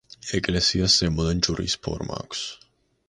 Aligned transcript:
ეკლესიას 0.37 0.95
ზემოდან 1.01 1.43
ჯვრის 1.49 1.77
ფორმა 1.85 2.19
აქვს. 2.25 2.43